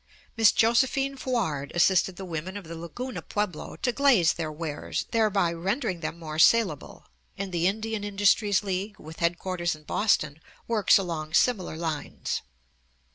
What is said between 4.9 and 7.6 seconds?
thereby rendering them more salable; and